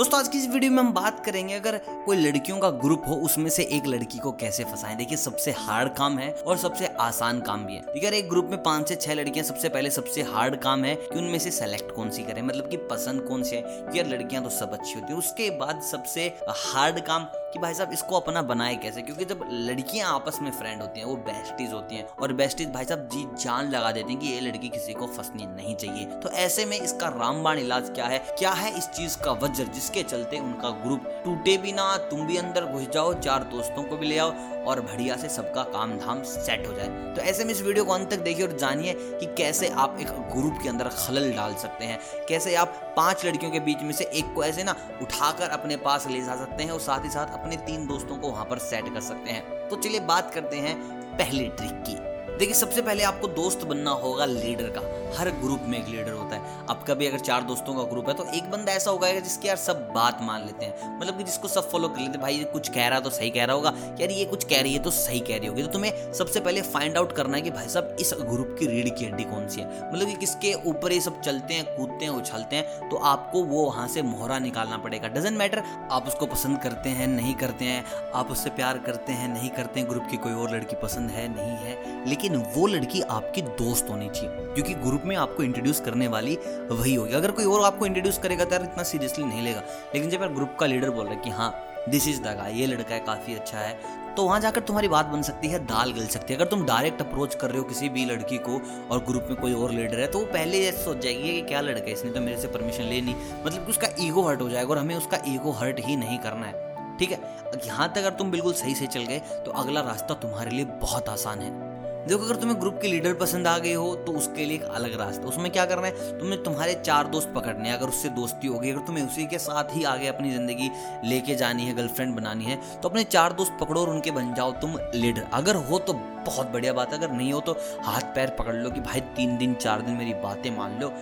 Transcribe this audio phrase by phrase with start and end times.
[0.00, 1.76] दोस्तों, आज की इस वीडियो में हम बात करेंगे अगर
[2.06, 5.92] कोई लड़कियों का ग्रुप हो, उसमें से एक लड़की को कैसे फंसाएँ। देखिए, सबसे हार्ड
[5.94, 9.14] काम है और सबसे आसान काम भी है। देखिए एक ग्रुप में पाँच से छह
[9.14, 12.68] लड़कियाँ सबसे पहले सबसे हार्ड काम है कि उनमें से सेलेक्ट कौन सी करें। मतलब
[12.68, 13.62] कि पसंद कौन सी है?
[13.96, 17.92] यार, लड़कियाँ तो सब अच्छी होती है। उसके बाद सबसे हार्ड काम कि भाई साहब,
[17.92, 19.02] इसको अपना बनाए कैसे?
[19.02, 22.84] क्योंकि जब लड़कियाँ आपस में फ्रेंड होती हैं, वो बेस्टीज होती हैं, और बेस्टीज भाई
[22.84, 26.30] साहब जी जान लगा देती हैं कि ये लड़की किसी को फंसनी नहीं चाहिए। तो
[26.30, 28.18] ऐसे में इसका रामबाण इलाज क्या है?
[28.38, 32.36] क्या है इस चीज़ का वज्र जिसके चलते उनका ग्रुप टूटे भी ना, तुम भी
[32.36, 36.22] अंदर घुस जाओ, चार दोस्तों को भी ले आओ, और बढ़िया से सबका काम धाम
[36.22, 39.26] सेट हो जाए। तो ऐसे में इस वीडियो को अंत तक देखिए और जानिए कि
[39.38, 43.60] कैसे आप एक ग्रुप के अंदर खलल डाल सकते हैं। कैसे आप पाँच लड़कियों के
[43.60, 46.80] बीच में से एक को ऐसे ना उठाकर अपने पास ले जा सकते हैं, और
[46.80, 50.00] साथ ही साथ अपने तीन दोस्तों को वहाँ पर सेट कर सकते हैं। तो चलिए
[50.00, 50.76] बात करते हैं
[51.16, 51.94] पहली ट्रिक की।
[52.38, 54.80] देखिए, सबसे पहले आपको दोस्त बनना होगा लीडर का।
[55.12, 58.14] हर ग्रुप में एक लीडर होता है। आपका भी अगर चार दोस्तों का ग्रुप है
[58.14, 61.48] तो एक बंदा ऐसा होगा जिसकी यार सब बात मान लेते हैं। मतलब कि जिसको
[61.48, 64.10] सब फॉलो कर लेते हैं, भाई कुछ कह रहा तो सही कह रहा होगा, यार
[64.10, 66.96] ये कुछ कह रही है तो सही कह रही होगी। तो तुम्हें सबसे पहले फाइंड
[66.96, 69.92] आउट करना है कि भाई साहब, इस ग्रुप की रीढ़ की हड्डी कौन सी है?
[69.92, 73.64] मतलब कि किसके ऊपर ये सब चलते हैं, कूदते हैं, उछलते हैं तो आपको वो
[73.64, 77.84] वहाँ से मोहरा निकालना पड़ेगा। डजेंट मैटर आप उसको पसंद करते हैं, नहीं करते हैं,
[78.14, 81.26] आप उससे प्यार करते हैं, नहीं करते हैं ग्रुप की कोई और लड़की पसंद है,
[81.28, 86.08] नहीं है, लेकिन वो लड़की आपकी दोस्त होनी चाहिए, क्योंकि ग्रुप में आपको इंट्रोड्यूस करने
[86.08, 86.36] वाली
[86.70, 89.62] वही होगी। अगर कोई और आपको इंट्रोड्यूस करेगा तो यार इतना सीरियसली नहीं लेगा।
[89.94, 91.54] लेकिन जब यार ग्रुप का लीडर बोल रहा है कि हाँ
[91.88, 95.06] दिस इज़ द गाय ये लड़का है, काफ़ी अच्छा है तो वहाँ जाकर तुम्हारी बात
[95.06, 97.88] बन सकती है, दाल गल सकती है। अगर तुम डायरेक्ट अप्रोच कर रहे हो किसी
[97.88, 100.98] भी लड़की को और ग्रुप में कोई और लीडर है तो वो पहले ये सोच
[100.98, 104.22] जाएगी कि क्या लड़का है, इसने तो मेरे से परमिशन लेनी मतलब कि उसका ईगो
[104.22, 107.18] हर्ट हो जाएगा और हमें उसका ईगो हर्ट ही नहीं करना है। ठीक है?
[107.66, 111.08] यहाँ तक अगर तुम बिल्कुल सही से चल गए तो अगला रास्ता तुम्हारे लिए बहुत
[111.08, 111.69] आसान है।
[112.00, 114.98] देखो, अगर तुम्हें ग्रुप के लीडर पसंद आ गए हो तो उसके लिए एक अलग
[115.00, 116.18] रास्ता। उसमें क्या करना है?
[116.18, 119.76] तुम्हें तुम्हारे चार दोस्त पकड़ने हैं। अगर उससे दोस्ती होगी अगर तुम्हें उसी के साथ
[119.76, 120.70] ही आगे अपनी ज़िंदगी
[121.04, 124.52] लेके जानी है गर्लफ्रेंड बनानी है तो अपने चार दोस्त पकड़ो और उनके बन जाओ
[124.60, 128.34] तुम लीडर अगर हो तो बहुत बढ़िया बात है। अगर नहीं हो तो हाथ पैर
[128.38, 130.92] पकड़ लो कि भाई तीन दिन, चार दिन मेरी बातें मान लो।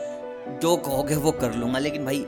[0.62, 2.24] जो कहोगे वो कर लूँगा, लेकिन भाई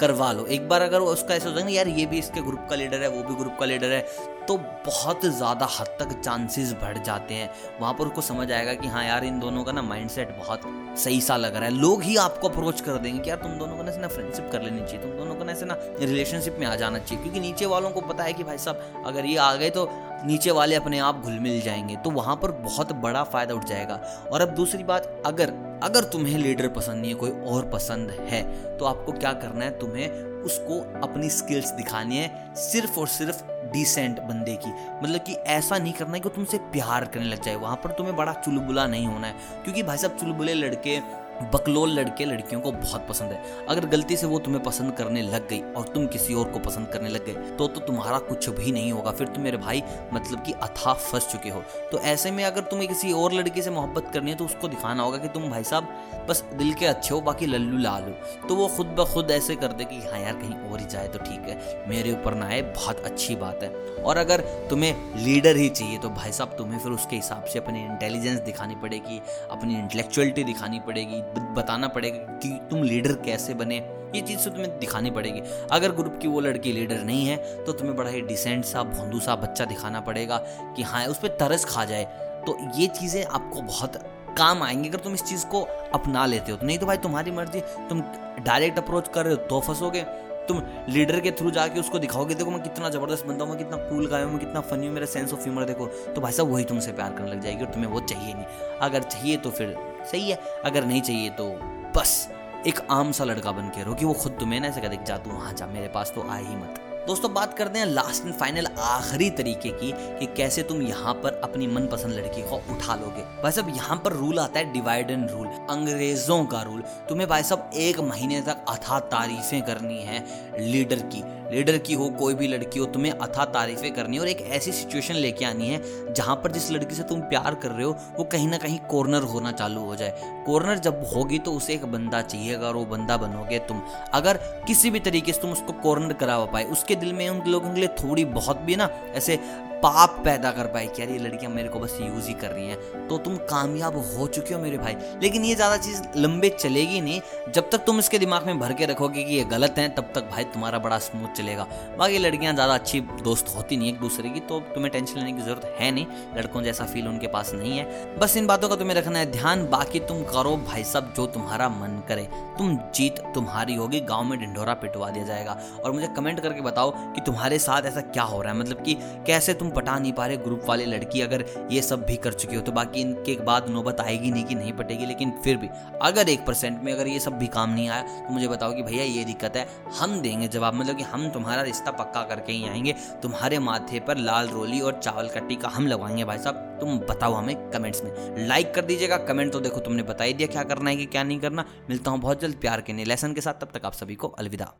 [0.00, 2.76] करवा लो। एक बार अगर उसका ऐसा हो जाएगा यार, ये भी इसके ग्रुप का
[2.76, 4.56] लीडर है, वो भी ग्रुप का लीडर है तो
[4.86, 7.50] बहुत ज़्यादा हद तक चांसेस बढ़ जाते हैं।
[7.80, 10.62] वहाँ पर उसको समझ आएगा कि हाँ यार, इन दोनों का ना माइंडसेट बहुत
[10.98, 13.76] सही सा लग रहा है। लोग ही आपको अप्रोच कर देंगे कि यार, तुम दोनों
[13.76, 16.66] को ना ना फ्रेंडशिप कर लेनी चाहिए, तुम दोनों को ना ऐसे ना रिलेशनशिप में
[16.66, 19.54] आ जाना चाहिए। क्योंकि नीचे वालों को पता है कि भाई साहब, अगर ये आ
[19.54, 19.88] गए तो
[20.26, 24.00] नीचे वाले अपने आप घुल मिल जाएँगे। तो वहाँ पर बहुत बड़ा फ़ायदा उठ जाएगा।
[24.32, 25.50] और अब दूसरी बात, अगर
[25.84, 28.42] अगर तुम्हें लीडर पसंद नहीं है, कोई और पसंद है
[28.78, 29.78] तो आपको क्या करना है?
[29.78, 30.10] तुम्हें
[30.44, 34.70] उसको अपनी स्किल्स दिखानी है, सिर्फ़ और सिर्फ़ डिसेंट बंदे की।
[35.02, 38.16] मतलब कि ऐसा नहीं करना है कि तुमसे प्यार करने लग जाए। वहाँ पर तुम्हें
[38.16, 39.34] बड़ा चुलबुला नहीं होना है।
[39.64, 44.26] क्योंकि भाई साहब, चुलबुले लड़के बकलोल लड़के लड़कियों को बहुत पसंद है। अगर गलती से
[44.26, 47.56] वो तुम्हें पसंद करने लग गई और तुम किसी और को पसंद करने लग गए
[47.56, 51.28] तो तो तुम्हारा कुछ भी नहीं होगा। फिर तुम मेरे भाई मतलब कि अथा फंस
[51.28, 51.62] चुके हो।
[51.92, 55.02] तो ऐसे में अगर तुम्हें किसी और लड़की से मोहब्बत करनी है तो उसको दिखाना
[55.02, 55.88] होगा कि तुम भाई साहब,
[56.28, 59.56] बस दिल के अच्छे हो, बाकी लल्लू लाल। हो तो वो खुद ब खुद ऐसे
[59.56, 62.46] कर दे कि हाँ यार, कहीं और ही जाए तो ठीक है। मेरे ऊपर ना
[62.46, 63.72] आए, बहुत अच्छी बात है।
[64.04, 64.40] और अगर
[64.70, 68.74] तुम्हें लीडर ही चाहिए तो भाई साहब, तुम्हें फिर उसके हिसाब से अपनी इंटेलिजेंस दिखानी
[68.76, 69.20] पड़ेगी,
[69.50, 71.22] अपनी इंटेलेक्चुअलिटी दिखानी पड़ेगी।
[71.54, 73.76] बताना पड़ेगा कि तुम लीडर कैसे बने।
[74.14, 75.40] ये चीज़ तो तुम्हें दिखानी पड़ेगी।
[75.72, 79.20] अगर ग्रुप की वो लड़की लीडर नहीं है तो तुम्हें बड़ा ही डिसेंट सा, भोंदू
[79.20, 80.36] सा बच्चा दिखाना पड़ेगा
[80.76, 82.04] कि हाँ उस पर तरस खा जाए।
[82.46, 83.96] तो ये चीज़ें आपको बहुत
[84.38, 85.62] काम आएँगी अगर तुम इस चीज़ को
[85.94, 88.00] अपना लेते हो। तो नहीं तो भाई, तुम्हारी मर्ज़ी। तुम
[88.40, 90.04] डायरेक्ट अप्रोच कर रहे हो तो फंसोगे।
[90.48, 93.76] तुम लीडर के थ्रू जाके उसको दिखाओगे, देखो मैं कितना ज़बरदस्त बंदा हूँ, मैं कितना
[93.88, 96.64] कूल गाया हूँ कितना फनी हूँ, मेरा सेंस ऑफ़ ह्यूमर देखो। तो भाई साहब, वही
[96.64, 100.30] तुमसे प्यार करने लग जाएगी और तुम्हें वो चाहिए नहीं। अगर चाहिए तो फिर सही
[100.30, 101.48] है, अगर नहीं चाहिए तो
[101.96, 102.28] बस
[102.66, 105.16] एक आम सा लड़का बन के रहो कि वो खुद तुम्हें ना ऐसे कहते जा
[105.18, 108.34] तू वहाँ जा, मेरे पास तो आए ही मत। दोस्तों, बात करते हैं लास्ट एंड
[108.34, 113.22] फाइनल आखिरी तरीके की कि कैसे तुम यहाँ पर अपनी मनपसंद लड़की को उठा लोगे।
[113.42, 117.42] भाई साहब, यहाँ पर रूल आता है डिवाइड एंड रूल अंग्रेज़ों का रूल तुम्हें भाई
[117.42, 120.24] साहब, एक महीने तक अथा तारीफें करनी है
[120.60, 121.22] लीडर की।
[121.54, 125.14] लीडर की हो, कोई भी लड़की हो, तुम्हें अथा तारीफें करनी और एक ऐसी सिचुएशन
[125.14, 128.48] लेके आनी है जहाँ पर जिस लड़की से तुम प्यार कर रहे हो, वो कहीं
[128.48, 132.54] ना कहीं कॉर्नर होना चालू हो जाए। कॉर्नर जब होगी तो उसे एक बंदा चाहिए,
[132.54, 133.82] अगर वो बंदा बनोगे तुम।
[134.12, 134.36] अगर
[134.66, 137.80] किसी भी तरीके से तुम उसको कॉर्नर करा पाए, उसके दिल में उन लोगों के
[137.80, 139.36] लिए थोड़ी बहुत भी ना, ऐसे
[139.84, 142.66] पाप पैदा कर पाए कि यार ये लड़कियाँ मेरे को बस यूज़ ही कर रही
[142.66, 147.00] हैं। तो तुम कामयाब हो चुके हो मेरे भाई। लेकिन ये ज़्यादा चीज़ लंबे चलेगी
[147.00, 147.20] नहीं।
[147.52, 150.30] जब तक तुम इसके दिमाग में भर के रखोगे कि ये गलत है, तब तक
[150.30, 151.66] भाई तुम्हारा बड़ा स्मूथ चलेगा।
[151.98, 155.42] बाकी लड़कियाँ ज़्यादा अच्छी दोस्त होती नहीं एक दूसरे की तो तुम्हें टेंशन लेने की
[155.42, 156.06] ज़रूरत है नहीं।
[156.36, 159.66] लड़कों जैसा फील उनके पास नहीं है। बस इन बातों का तुम्हें रखना है ध्यान।
[159.68, 162.28] बाकी तुम करो भाई सब जो तुम्हारा मन करे।
[162.58, 166.90] तुम जीत तुम्हारी होगी। गाँव में ढिंढोरा पिटवा दिया जाएगा। और मुझे कमेंट करके बताओ
[167.14, 168.58] कि तुम्हारे साथ ऐसा क्या हो रहा है?
[168.58, 168.94] मतलब कि
[169.26, 172.56] कैसे तुम पटा नहीं पा रहे ग्रुप वाले लड़की, अगर ये सब भी कर चुकी
[172.56, 175.68] हो तो बाकी इनके बाद नौबत आएगी नहीं कि नहीं पटेगी, लेकिन फिर भी,
[176.02, 178.82] अगर एक परसेंट में अगर ये सब भी काम नहीं आया तो मुझे बताओ कि
[178.82, 179.66] भैया ये दिक्कत है,
[179.98, 184.18] हम देंगे जवाब मतलब कि हम तुम्हारा रिश्ता पक्का करके ही आएँगे, तुम्हारे माथे पर
[184.18, 188.46] लाल रोली और चावल का टीका हम लगवाएँगे भाई साहब, तुम बताओ हमें कमेंट्स में।
[188.48, 191.22] लाइक कर दीजिएगा कमेंट तो देखो तुमने बता ही दिया क्या करना है कि क्या
[191.22, 193.92] नहीं करना। मिलता हूँ बहुत जल्द प्यार के नए लेसन के साथ, तब तक आप
[193.94, 194.72] सभी को अलविदा।